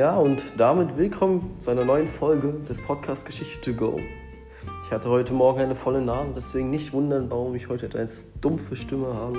Ja, 0.00 0.16
und 0.16 0.42
damit 0.56 0.96
willkommen 0.96 1.56
zu 1.58 1.68
einer 1.68 1.84
neuen 1.84 2.08
Folge 2.08 2.54
des 2.66 2.80
Podcasts 2.80 3.22
Geschichte 3.22 3.60
to 3.60 3.74
go. 3.74 4.00
Ich 4.86 4.90
hatte 4.90 5.10
heute 5.10 5.34
Morgen 5.34 5.60
eine 5.60 5.74
volle 5.74 6.00
Nase, 6.00 6.30
deswegen 6.34 6.70
nicht 6.70 6.94
wundern, 6.94 7.28
warum 7.28 7.54
ich 7.54 7.68
heute 7.68 7.86
eine 7.98 8.08
dumpfe 8.40 8.76
Stimme 8.76 9.12
habe. 9.12 9.38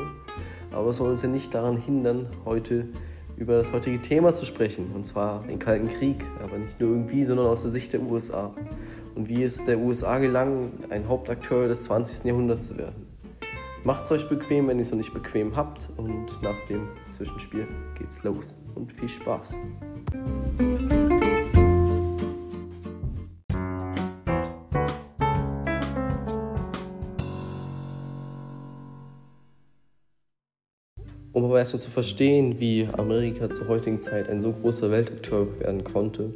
Aber 0.72 0.90
das 0.90 0.98
soll 0.98 1.10
uns 1.10 1.24
ja 1.24 1.30
nicht 1.30 1.52
daran 1.56 1.78
hindern, 1.78 2.28
heute 2.46 2.90
über 3.38 3.58
das 3.58 3.72
heutige 3.72 4.04
Thema 4.04 4.34
zu 4.34 4.46
sprechen, 4.46 4.92
und 4.94 5.08
zwar 5.08 5.42
den 5.48 5.58
Kalten 5.58 5.90
Krieg, 5.90 6.24
aber 6.44 6.60
nicht 6.60 6.80
nur 6.80 6.92
irgendwie, 6.92 7.24
sondern 7.24 7.48
aus 7.48 7.64
der 7.64 7.72
Sicht 7.72 7.94
der 7.94 8.04
USA. 8.04 8.54
Und 9.16 9.30
wie 9.30 9.42
es 9.42 9.66
der 9.66 9.80
USA 9.80 10.20
gelang, 10.20 10.74
ein 10.92 11.08
Hauptakteur 11.08 11.70
des 11.70 11.86
20. 11.86 12.24
Jahrhunderts 12.24 12.68
zu 12.68 12.78
werden. 12.78 13.08
Macht 13.84 14.06
es 14.06 14.12
euch 14.12 14.30
bequem, 14.30 14.68
wenn 14.68 14.78
ihr 14.78 14.84
es 14.84 14.92
noch 14.92 15.00
nicht 15.00 15.12
bequem 15.12 15.56
habt. 15.56 15.90
Und 15.98 16.28
nach 16.44 16.68
dem 16.70 16.88
Zwischenspiel 17.14 17.68
geht's 17.98 18.22
los. 18.22 18.54
Und 18.76 18.92
viel 18.94 19.10
Spaß. 19.10 19.56
Um 31.34 31.46
aber 31.46 31.60
erstmal 31.60 31.82
zu 31.82 31.90
verstehen, 31.90 32.60
wie 32.60 32.88
Amerika 32.98 33.50
zur 33.50 33.68
heutigen 33.68 34.02
Zeit 34.02 34.30
ein 34.30 34.42
so 34.42 34.52
großer 34.52 34.92
Weltakteur 34.92 35.48
werden 35.60 35.84
konnte, 35.84 36.34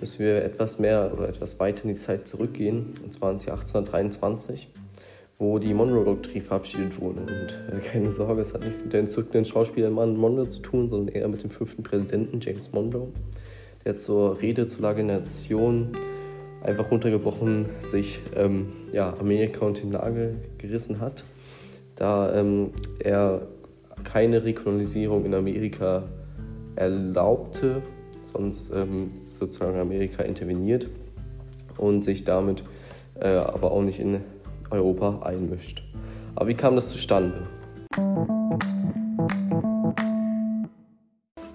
müssen 0.00 0.24
wir 0.24 0.42
etwas 0.42 0.78
mehr 0.78 1.12
oder 1.12 1.28
etwas 1.28 1.58
weiter 1.60 1.84
in 1.84 1.94
die 1.94 2.00
Zeit 2.00 2.26
zurückgehen, 2.26 2.94
und 3.04 3.12
zwar 3.12 3.32
ins 3.32 3.44
Jahr 3.44 3.58
1823 3.58 4.68
wo 5.38 5.58
die 5.58 5.72
Monroe-Doktrin 5.72 6.42
verabschiedet 6.42 7.00
wurde. 7.00 7.20
Und 7.20 7.76
äh, 7.76 7.80
keine 7.80 8.10
Sorge, 8.10 8.42
es 8.42 8.52
hat 8.52 8.64
nichts 8.64 8.82
mit 8.82 8.92
der 8.92 9.00
entzückenden 9.00 9.44
Schauspielermann 9.44 10.16
Monroe 10.16 10.50
zu 10.50 10.60
tun, 10.60 10.90
sondern 10.90 11.14
eher 11.14 11.28
mit 11.28 11.42
dem 11.42 11.50
fünften 11.50 11.82
Präsidenten 11.82 12.40
James 12.40 12.72
Monroe, 12.72 13.08
der 13.84 13.96
zur 13.96 14.40
Rede 14.40 14.66
zur 14.66 14.82
Lage 14.82 15.04
der 15.04 15.20
Nation 15.20 15.92
einfach 16.62 16.90
runtergebrochen 16.90 17.66
sich 17.82 18.18
ähm, 18.34 18.72
ja, 18.92 19.14
Amerika 19.20 19.64
unter 19.64 19.82
den 19.82 19.90
Nagel 19.90 20.34
gerissen 20.58 21.00
hat, 21.00 21.22
da 21.94 22.34
ähm, 22.34 22.72
er 22.98 23.42
keine 24.12 24.44
Rekolonisierung 24.44 25.24
in 25.24 25.34
Amerika 25.34 26.04
erlaubte, 26.76 27.82
sonst 28.32 28.72
ähm, 28.74 29.08
sozusagen 29.38 29.78
Amerika 29.78 30.22
interveniert 30.22 30.88
und 31.76 32.04
sich 32.04 32.24
damit 32.24 32.62
äh, 33.20 33.28
aber 33.28 33.72
auch 33.72 33.82
nicht 33.82 34.00
in 34.00 34.20
Europa 34.70 35.20
einmischt. 35.22 35.82
Aber 36.34 36.48
wie 36.48 36.54
kam 36.54 36.76
das 36.76 36.88
zustande? 36.88 37.46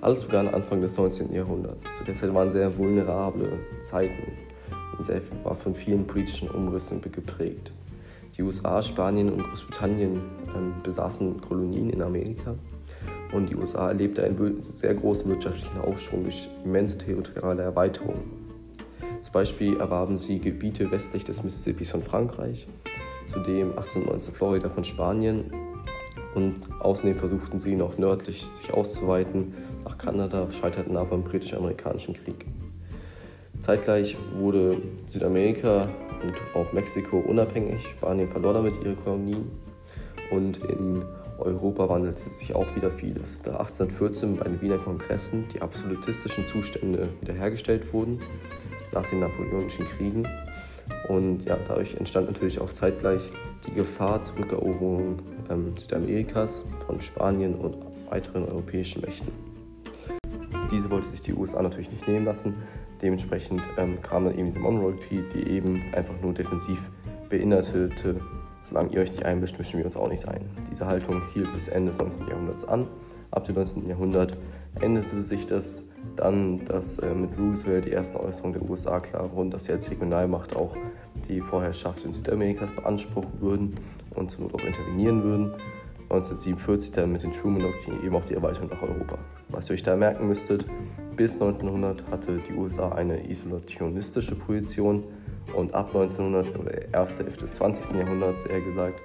Alles 0.02 0.24
begann 0.26 0.50
Anfang 0.50 0.82
des 0.82 0.98
19. 0.98 1.34
Jahrhunderts. 1.34 1.86
Zu 1.98 2.04
der 2.04 2.16
Zeit 2.16 2.34
waren 2.34 2.52
sehr 2.52 2.78
vulnerable 2.78 3.60
Zeiten 3.84 4.34
und 4.98 5.08
sehr, 5.08 5.22
war 5.44 5.56
von 5.56 5.74
vielen 5.74 6.06
politischen 6.06 6.50
Umrissen 6.50 7.02
geprägt. 7.02 7.72
Die 8.38 8.42
USA, 8.42 8.82
Spanien 8.82 9.32
und 9.32 9.44
Großbritannien 9.44 10.22
ähm, 10.56 10.74
besaßen 10.84 11.40
Kolonien 11.42 11.90
in 11.90 12.02
Amerika 12.02 12.56
und 13.32 13.50
die 13.50 13.56
USA 13.56 13.90
erlebte 13.90 14.24
einen 14.24 14.64
sehr 14.64 14.94
großen 14.94 15.30
wirtschaftlichen 15.30 15.80
Aufschwung 15.82 16.24
durch 16.24 16.50
immense 16.64 16.98
territoriale 16.98 17.64
Erweiterung. 17.64 18.16
Zum 19.22 19.32
Beispiel 19.32 19.78
erwarben 19.78 20.18
sie 20.18 20.40
Gebiete 20.40 20.90
westlich 20.92 21.26
des 21.26 21.44
Mississippis 21.44 21.92
von 21.92 22.04
Frankreich 22.04 22.68
zudem 23.28 23.70
1819 23.72 24.34
Florida 24.34 24.70
von 24.70 24.84
Spanien 24.84 25.52
und 26.36 26.56
außerdem 26.80 27.16
versuchten 27.16 27.60
sie 27.60 27.76
noch 27.76 27.98
nördlich 27.98 28.46
sich 28.54 28.74
auszuweiten 28.74 29.54
nach 29.84 29.98
Kanada, 29.98 30.52
scheiterten 30.52 30.98
aber 30.98 31.16
im 31.16 31.24
britisch-amerikanischen 31.24 32.14
Krieg. 32.14 32.46
Zeitgleich 33.62 34.18
wurde 34.38 34.78
Südamerika 35.08 35.88
und 36.24 36.34
auch 36.54 36.72
Mexiko 36.74 37.18
unabhängig, 37.20 37.86
Spanien 37.88 38.30
verlor 38.30 38.54
damit 38.54 38.76
ihre 38.84 38.96
Kolonien 38.96 39.52
und 40.32 40.58
in 40.66 41.04
Europa 41.38 41.90
wandelte 41.90 42.30
sich 42.30 42.56
auch 42.56 42.76
wieder 42.76 42.92
vieles, 42.92 43.42
da 43.42 43.58
1814 43.58 44.38
bei 44.38 44.46
den 44.46 44.62
Wiener 44.62 44.78
Kongressen 44.78 45.46
die 45.54 45.62
absolutistischen 45.62 46.48
Zustände 46.48 47.10
wiederhergestellt 47.22 47.92
wurden 47.94 48.22
nach 48.94 49.08
den 49.10 49.20
Napoleonischen 49.20 49.86
Kriegen. 49.98 50.28
Und 51.08 51.46
ja, 51.46 51.58
dadurch 51.68 51.96
entstand 51.96 52.28
natürlich 52.28 52.60
auch 52.60 52.72
zeitgleich 52.72 53.30
die 53.68 53.74
Gefahr 53.74 54.22
zur 54.24 54.40
Rückeroberung 54.40 55.20
ähm, 55.50 55.74
Südamerikas 55.80 56.64
von 56.86 57.02
Spanien 57.02 57.56
und 57.56 57.76
weiteren 58.10 58.46
europäischen 58.46 59.02
Mächten. 59.02 59.53
Diese 60.74 60.90
wollte 60.90 61.08
sich 61.08 61.22
die 61.22 61.34
USA 61.34 61.62
natürlich 61.62 61.92
nicht 61.92 62.08
nehmen 62.08 62.26
lassen. 62.26 62.56
Dementsprechend 63.00 63.62
ähm, 63.78 64.02
kam 64.02 64.26
dann 64.26 64.36
eben 64.36 64.48
diese 64.48 64.58
Monroe-Treaty, 64.58 65.24
die 65.36 65.50
eben 65.52 65.84
einfach 65.94 66.16
nur 66.20 66.34
defensiv 66.34 66.80
beinhaltete, 67.30 68.20
solange 68.68 68.90
ihr 68.90 69.02
euch 69.02 69.12
nicht 69.12 69.24
einmischt, 69.24 69.60
mischen 69.60 69.78
wir 69.78 69.86
uns 69.86 69.96
auch 69.96 70.10
nicht 70.10 70.28
ein. 70.28 70.42
Diese 70.72 70.88
Haltung 70.88 71.22
hielt 71.32 71.54
bis 71.54 71.68
Ende 71.68 71.92
des 71.92 72.00
19. 72.00 72.28
Jahrhunderts 72.28 72.66
an. 72.66 72.88
Ab 73.30 73.44
dem 73.46 73.54
19. 73.54 73.88
Jahrhundert 73.88 74.36
änderte 74.82 75.22
sich 75.22 75.46
das 75.46 75.84
dann, 76.16 76.66
dass 76.66 76.98
äh, 76.98 77.14
mit 77.14 77.38
Roosevelt 77.38 77.86
die 77.86 77.92
ersten 77.92 78.18
Äußerungen 78.18 78.60
der 78.60 78.68
USA 78.68 79.00
klar 79.00 79.32
wurden, 79.32 79.52
dass 79.52 79.66
sie 79.66 79.74
als 79.74 79.92
Regionalmacht 79.92 80.56
auch 80.56 80.76
die 81.30 81.40
Vorherrschaft 81.40 82.04
in 82.04 82.14
Südamerikas 82.14 82.72
beanspruchen 82.72 83.40
würden 83.40 83.76
und 84.16 84.32
zur 84.32 84.42
Not 84.42 84.56
auch 84.56 84.66
intervenieren 84.66 85.24
würden. 85.24 85.52
1947 86.14 86.92
dann 86.92 87.12
mit 87.12 87.24
den 87.24 87.32
Truman-Doktrin 87.32 88.04
eben 88.04 88.16
auch 88.16 88.26
die 88.26 88.36
Erweiterung 88.36 88.70
nach 88.70 88.82
Europa. 88.82 89.18
Was 89.50 89.70
ihr 89.70 89.74
euch 89.74 89.84
da 89.84 89.96
merken 89.96 90.28
müsstet, 90.28 90.66
bis 91.16 91.34
1900 91.34 92.04
hatte 92.12 92.40
die 92.48 92.54
USA 92.54 92.90
eine 92.90 93.30
isolationistische 93.30 94.36
Position 94.36 95.04
und 95.56 95.74
ab 95.74 95.88
1900 95.88 96.60
oder 96.60 96.94
erste 96.94 97.24
Hälfte 97.24 97.46
des 97.46 97.56
20. 97.56 97.96
Jahrhunderts 97.98 98.46
eher 98.46 98.62
gesagt, 98.62 99.02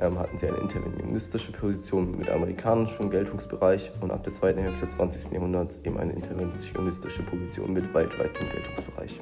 ähm, 0.00 0.18
hatten 0.18 0.38
sie 0.38 0.46
eine 0.46 0.58
interventionistische 0.58 1.52
Position 1.52 2.16
mit 2.16 2.28
amerikanischem 2.30 3.10
Geltungsbereich 3.10 3.90
und 4.00 4.10
ab 4.10 4.22
der 4.24 4.32
zweiten 4.32 4.60
Hälfte 4.60 4.80
des 4.80 4.90
20. 4.90 5.32
Jahrhunderts 5.32 5.80
eben 5.84 5.98
eine 5.98 6.12
interventionistische 6.12 7.22
Position 7.22 7.72
mit 7.72 7.92
weltweitem 7.92 8.46
Geltungsbereich. 8.50 9.20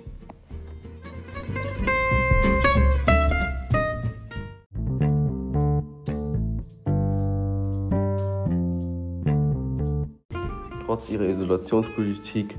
Trotz 10.94 11.10
ihrer 11.10 11.24
Isolationspolitik 11.24 12.56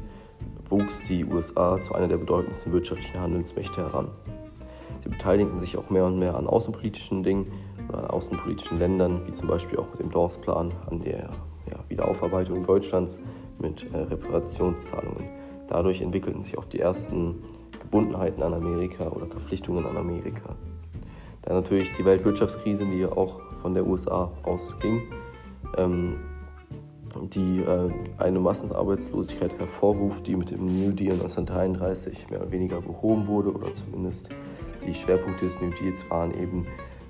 wuchs 0.69 1.07
die 1.07 1.23
USA 1.23 1.81
zu 1.81 1.95
einer 1.95 2.09
der 2.09 2.17
bedeutendsten 2.17 2.73
wirtschaftlichen 2.73 3.17
Handelsmächte 3.17 3.77
heran. 3.77 4.09
Sie 5.01 5.07
beteiligten 5.07 5.57
sich 5.57 5.77
auch 5.77 5.89
mehr 5.89 6.03
und 6.03 6.19
mehr 6.19 6.35
an 6.35 6.45
außenpolitischen 6.45 7.23
Dingen 7.23 7.49
oder 7.87 8.13
außenpolitischen 8.13 8.77
Ländern, 8.77 9.21
wie 9.25 9.31
zum 9.31 9.47
Beispiel 9.47 9.79
auch 9.79 9.87
dem 9.95 10.11
Dawes-Plan 10.11 10.73
an 10.91 10.99
der 10.99 11.29
ja, 11.71 11.79
Wiederaufarbeitung 11.87 12.65
Deutschlands 12.65 13.19
mit 13.57 13.85
äh, 13.93 13.99
Reparationszahlungen. 13.99 15.29
Dadurch 15.69 16.01
entwickelten 16.01 16.41
sich 16.41 16.57
auch 16.57 16.65
die 16.65 16.81
ersten 16.81 17.41
Gebundenheiten 17.79 18.43
an 18.43 18.53
Amerika 18.53 19.07
oder 19.11 19.27
Verpflichtungen 19.27 19.85
an 19.85 19.95
Amerika. 19.95 20.57
Dann 21.43 21.55
natürlich 21.55 21.89
die 21.97 22.03
Weltwirtschaftskrise, 22.03 22.85
die 22.85 22.97
ja 22.97 23.13
auch 23.13 23.39
von 23.61 23.73
der 23.73 23.87
USA 23.87 24.29
ausging, 24.43 25.03
ähm, 25.77 26.17
die 27.21 27.61
äh, 27.61 27.91
eine 28.17 28.39
Massenarbeitslosigkeit 28.39 29.57
hervorruft, 29.57 30.27
die 30.27 30.35
mit 30.35 30.51
dem 30.51 30.65
New 30.65 30.91
Deal 30.91 31.13
1933 31.13 32.29
mehr 32.29 32.41
oder 32.41 32.51
weniger 32.51 32.81
behoben 32.81 33.27
wurde 33.27 33.53
oder 33.53 33.73
zumindest 33.75 34.29
die 34.85 34.93
Schwerpunkte 34.93 35.45
des 35.45 35.59
New 35.59 35.71
Deals 35.81 36.09
waren 36.09 36.33
eben 36.39 36.67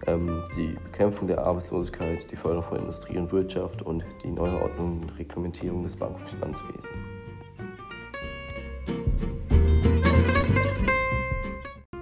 ähm, 0.07 0.43
die 0.55 0.75
Bekämpfung 0.83 1.27
der 1.27 1.43
Arbeitslosigkeit, 1.43 2.31
die 2.31 2.35
Förderung 2.35 2.63
von 2.63 2.79
Industrie 2.79 3.17
und 3.17 3.31
Wirtschaft 3.31 3.81
und 3.81 4.03
die 4.23 4.31
Neuordnung 4.31 5.01
und 5.01 5.17
Reglementierung 5.17 5.83
des 5.83 5.95
Bank- 5.95 6.15
und 6.17 6.27
Finanzwesens. 6.29 6.87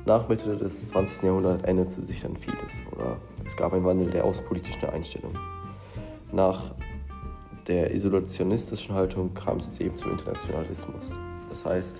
Nach 0.05 0.27
Mitte 0.27 0.57
des 0.57 0.85
20. 0.87 1.23
Jahrhunderts 1.23 1.63
änderte 1.63 2.03
sich 2.03 2.21
dann 2.21 2.35
vieles 2.35 2.57
oder 2.91 3.17
es 3.45 3.55
gab 3.55 3.73
einen 3.73 3.85
Wandel 3.85 4.11
der 4.11 4.25
außenpolitischen 4.25 4.89
Einstellung. 4.89 5.33
Nach 6.31 6.75
der 7.67 7.91
isolationistischen 7.91 8.93
Haltung 8.93 9.33
kam 9.33 9.57
es 9.57 9.67
jetzt 9.67 9.81
eben 9.81 9.97
zum 9.97 10.11
Internationalismus. 10.11 11.17
Das 11.49 11.65
heißt, 11.65 11.97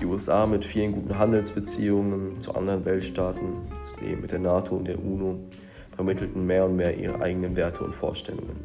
die 0.00 0.06
USA 0.06 0.46
mit 0.46 0.64
vielen 0.64 0.92
guten 0.92 1.18
Handelsbeziehungen 1.18 2.40
zu 2.40 2.54
anderen 2.54 2.84
Weltstaaten, 2.84 3.68
zudem 3.82 4.20
mit 4.20 4.30
der 4.30 4.38
NATO 4.38 4.76
und 4.76 4.88
der 4.88 4.98
UNO, 4.98 5.38
vermittelten 5.94 6.46
mehr 6.46 6.66
und 6.66 6.76
mehr 6.76 6.96
ihre 6.96 7.20
eigenen 7.20 7.56
Werte 7.56 7.82
und 7.82 7.94
Vorstellungen. 7.94 8.60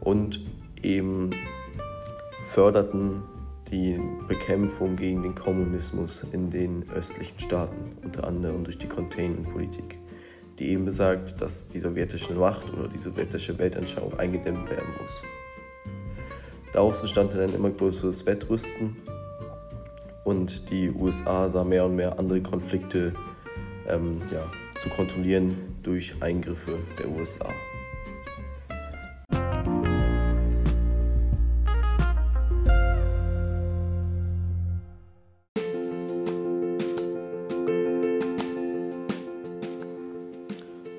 Und 0.00 0.44
eben 0.82 1.30
förderten 2.52 3.22
die 3.70 4.00
Bekämpfung 4.28 4.96
gegen 4.96 5.22
den 5.22 5.34
Kommunismus 5.34 6.24
in 6.32 6.50
den 6.50 6.88
östlichen 6.94 7.38
Staaten, 7.40 7.96
unter 8.04 8.24
anderem 8.24 8.64
durch 8.64 8.78
die 8.78 8.86
Containment-Politik, 8.86 9.98
die 10.58 10.70
eben 10.70 10.84
besagt, 10.84 11.40
dass 11.40 11.68
die 11.68 11.80
sowjetische 11.80 12.34
Macht 12.34 12.72
oder 12.72 12.88
die 12.88 12.98
sowjetische 12.98 13.58
Weltanschauung 13.58 14.18
eingedämmt 14.18 14.68
werden 14.70 14.88
muss. 15.02 15.22
Daraus 16.72 17.00
entstand 17.00 17.32
dann 17.32 17.40
ein 17.40 17.54
immer 17.54 17.70
größeres 17.70 18.26
Wettrüsten 18.26 18.96
und 20.24 20.70
die 20.70 20.90
USA 20.90 21.48
sah 21.48 21.64
mehr 21.64 21.86
und 21.86 21.96
mehr 21.96 22.18
andere 22.18 22.40
Konflikte 22.42 23.14
ähm, 23.88 24.20
ja, 24.32 24.50
zu 24.82 24.88
kontrollieren 24.90 25.56
durch 25.82 26.14
Eingriffe 26.20 26.78
der 26.98 27.08
USA. 27.08 27.48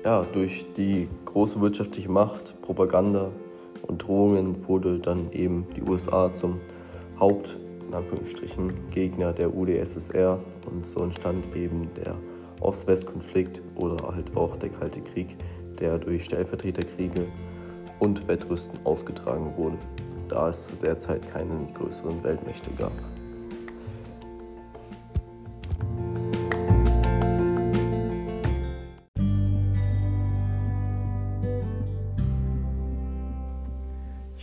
Ja, 0.08 0.24
durch 0.32 0.64
die 0.74 1.06
große 1.26 1.60
wirtschaftliche 1.60 2.10
Macht, 2.10 2.58
Propaganda 2.62 3.30
und 3.82 4.02
Drohungen 4.02 4.66
wurde 4.66 4.98
dann 4.98 5.30
eben 5.32 5.66
die 5.76 5.82
USA 5.82 6.32
zum 6.32 6.58
Haupt 7.20 7.58
in 7.86 7.92
Anführungsstrichen 7.92 8.72
Gegner 8.90 9.34
der 9.34 9.54
UdSSR 9.54 10.38
und 10.64 10.86
so 10.86 11.02
entstand 11.02 11.54
eben 11.54 11.90
der 11.94 12.14
Ost-West-Konflikt 12.62 13.60
oder 13.74 14.02
halt 14.08 14.34
auch 14.34 14.56
der 14.56 14.70
Kalte 14.70 15.02
Krieg, 15.02 15.36
der 15.78 15.98
durch 15.98 16.24
Stellvertreterkriege 16.24 17.26
und 17.98 18.26
Wettrüsten 18.28 18.78
ausgetragen 18.84 19.52
wurde, 19.58 19.76
da 20.30 20.48
es 20.48 20.68
zu 20.68 20.72
der 20.76 20.98
Zeit 20.98 21.30
keine 21.30 21.68
größeren 21.74 22.24
Weltmächte 22.24 22.70
gab. 22.78 22.92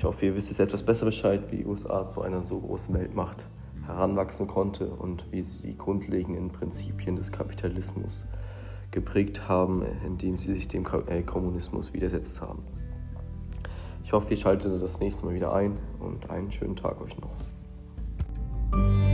Hoffe, 0.06 0.25
ihr 0.25 0.36
wisst 0.36 0.50
jetzt 0.50 0.60
etwas 0.60 0.84
besser 0.84 1.06
Bescheid, 1.06 1.52
wie 1.52 1.57
die 1.57 1.66
USA 1.66 2.07
zu 2.07 2.22
einer 2.22 2.44
so 2.44 2.60
großen 2.60 2.94
Weltmacht 2.96 3.46
heranwachsen 3.86 4.48
konnte 4.48 4.88
und 4.88 5.31
wie 5.31 5.42
sie 5.42 5.69
die 5.69 5.78
grundlegenden 5.78 6.50
Prinzipien 6.50 7.16
des 7.16 7.31
Kapitalismus 7.31 8.25
geprägt 8.92 9.48
haben, 9.48 9.84
indem 10.06 10.38
sie 10.38 10.54
sich 10.54 10.68
dem 10.68 10.86
äh, 11.07 11.22
Kommunismus 11.22 11.94
widersetzt 11.94 12.42
haben. 12.42 12.63
Ich 14.04 14.13
hoffe, 14.13 14.30
ihr 14.30 14.38
schaltet 14.38 14.81
das 14.81 15.00
nächste 15.00 15.25
Mal 15.25 15.34
wieder 15.34 15.54
ein 15.54 15.78
und 16.00 16.30
einen 16.30 16.52
schönen 16.52 16.75
Tag 16.75 17.02
euch 17.02 17.16
noch. 17.19 19.05